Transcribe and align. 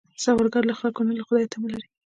سوالګر 0.23 0.63
له 0.69 0.75
خلکو 0.79 1.01
نه، 1.07 1.13
له 1.17 1.23
خدایه 1.27 1.49
تمه 1.51 1.67
لري 1.73 1.87